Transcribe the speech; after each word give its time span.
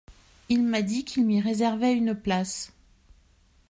Il 0.49 0.63
m'a 0.63 0.81
dit 0.81 1.05
qu'il 1.05 1.27
m'y 1.27 1.41
réservait 1.41 1.93
une 1.93 2.15
place. 2.15 2.73